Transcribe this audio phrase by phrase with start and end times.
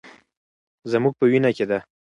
[0.91, 1.79] زموږ په وینه کې ده.